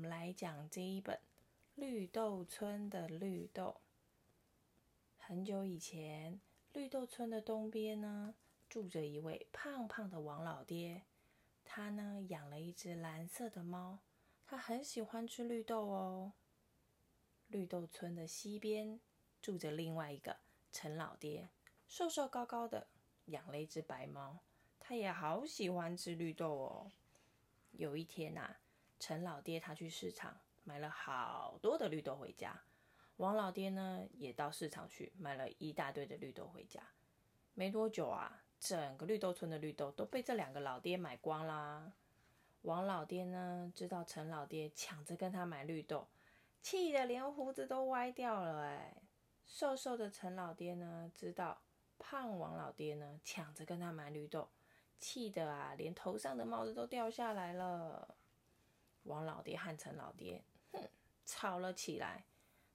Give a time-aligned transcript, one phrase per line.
[0.00, 1.14] 我们来讲这一本
[1.74, 3.82] 《绿豆村的绿豆》。
[5.18, 6.40] 很久以前，
[6.72, 8.34] 绿豆村的东边呢，
[8.66, 11.02] 住着一位胖胖的王老爹。
[11.66, 13.98] 他呢，养了一只蓝色的猫，
[14.46, 16.32] 他很喜欢吃绿豆哦。
[17.48, 18.98] 绿豆村的西边，
[19.42, 20.38] 住着另外一个
[20.72, 21.50] 陈老爹，
[21.86, 22.88] 瘦瘦高高的，
[23.26, 24.38] 养了一只白猫，
[24.78, 26.90] 他也好喜欢吃绿豆哦。
[27.72, 28.56] 有一天呐。
[29.00, 32.60] 陈老爹他去市场买了好多的绿豆回家，
[33.16, 36.80] 王老爹呢也到市场去买了一大堆的绿豆回家。
[37.54, 41.90] 没多久啊，整个绿豆村的绿豆都被这两个老爹买光啦。
[42.62, 46.06] 王老爹呢知道陈老爹抢着跟他买绿豆，
[46.60, 48.62] 气得连胡子都歪掉了。
[48.64, 48.94] 哎，
[49.46, 51.58] 瘦瘦的陈老爹呢知道
[51.98, 54.50] 胖王老爹呢抢着跟他买绿豆，
[54.98, 58.14] 气得啊连头上的帽子都掉下来了。
[59.04, 60.88] 王老爹和陈老爹，哼，
[61.24, 62.24] 吵了起来。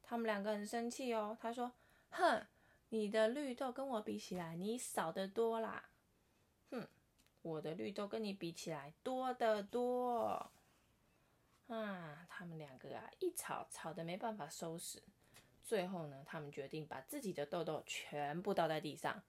[0.01, 1.37] 他们两个很生气哦。
[1.41, 1.71] 他说
[2.11, 2.45] ：“哼，
[2.89, 5.89] 你的绿豆跟我比起来，你少得多啦。
[6.69, 6.87] 哼，
[7.41, 10.51] 我的绿豆跟你比起来多得多。”
[11.67, 15.01] 啊，他们两个啊，一吵吵得没办法收拾。
[15.63, 19.23] 最后呢，他们决定把自己的豆豆全部倒在地上，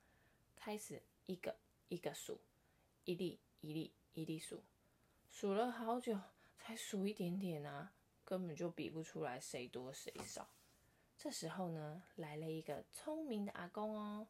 [0.55, 1.56] 开始一个
[1.89, 2.39] 一个数，
[3.05, 4.62] 一粒一粒一粒数，
[5.31, 6.19] 数了好久。
[6.59, 7.93] 才数一点点啊，
[8.25, 10.49] 根本就比不出来谁多谁少。
[11.17, 14.27] 这时候呢，来了一个聪明的阿公哦。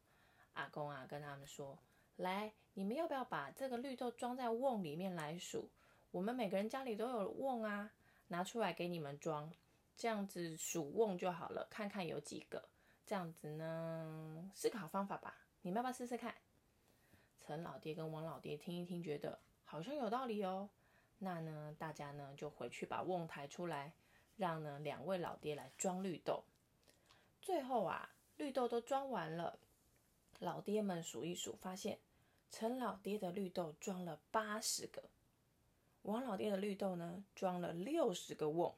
[0.53, 1.79] 阿公啊，跟他们说
[2.17, 5.71] ：“来，你们要不要把这个绿豆装在瓮里面来数？
[6.11, 7.93] 我们每个人家里都有瓮啊，
[8.29, 9.53] 拿出来给你们装，
[9.97, 12.69] 这样子数瓮就好了，看看有几个。
[13.05, 15.37] 这样子呢，是个好方法吧？
[15.63, 16.35] 你们要不要试试看？”
[17.41, 20.71] 陈老爹跟王老爹听一听，觉得好像有道理哦。
[21.19, 23.93] 那呢，大家呢就回去把瓮抬出来，
[24.37, 26.45] 让呢两位老爹来装绿豆。
[27.41, 29.59] 最后啊，绿豆都装完了，
[30.41, 31.99] 老爹们数一数，发现
[32.51, 35.05] 陈老爹的绿豆装了八十个，
[36.03, 38.75] 王老爹的绿豆呢装了六十个瓮。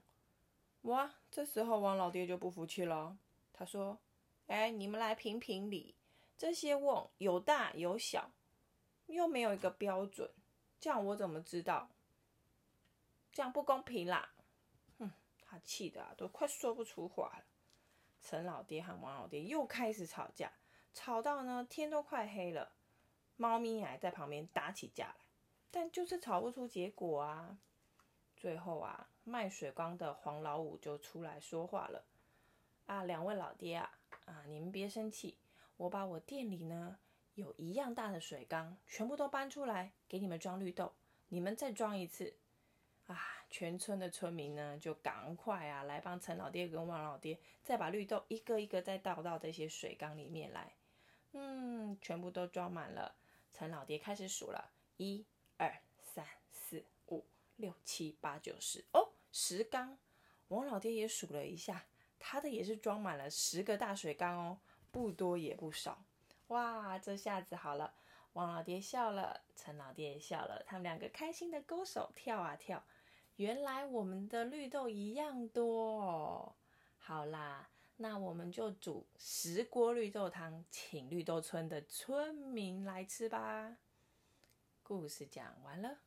[0.83, 3.19] 哇，这时候王老爹就不服气了，
[3.53, 3.99] 他说
[4.47, 5.97] ：“哎，你们来评评理，
[6.37, 8.31] 这些瓮有大有小，
[9.07, 10.31] 又没有一个标准，
[10.79, 11.91] 这样我怎么知道？”
[13.33, 14.31] 这样不公平啦！
[14.99, 17.45] 哼，他气得啊都快说不出话了。
[18.21, 20.53] 陈老爹和王老爹又开始吵架，
[20.93, 22.73] 吵到呢天都快黑了，
[23.37, 25.17] 猫咪还在旁边打起架来，
[25.71, 27.59] 但就是吵不出结果啊。
[28.37, 32.05] 最后啊，卖水缸的黄老五就出来说话了
[32.87, 33.91] ：“啊，两位老爹啊，
[34.27, 35.39] 啊你们别生气，
[35.77, 36.99] 我把我店里呢
[37.35, 40.93] 有一样大的水缸全部都搬出来给你们装绿豆，
[41.29, 42.35] 你们再装一次。”
[43.09, 43.19] 啊！
[43.51, 50.75] 全村的村民呢，就赶快啊来帮陈老爹跟王老爹，再把绿豆一个一个再倒到这些水缸里面来。
[51.33, 53.17] 嗯，全部都装满了。
[53.53, 55.25] 陈老爹开始数了：一、
[55.57, 57.25] 二、三、四、五、
[57.57, 58.85] 六、七、八、九、十。
[58.93, 59.97] 哦，十缸。
[60.49, 61.87] 王老爹也数了一下，
[62.19, 64.59] 他的也是装满了十个大水缸哦，
[64.91, 66.05] 不多也不少。
[66.49, 67.95] 哇，这下子好了。
[68.35, 72.85] 王老爹笑了，陈老爹也笑了，他们两个开心的勾手跳啊跳。
[73.39, 76.57] 原来我们的绿豆一样多哦！
[76.97, 83.79] 好啦，那我们就煮十锅绿豆汤，请绿豆村的村民来吃吧。
[84.83, 86.01] 故事讲完了。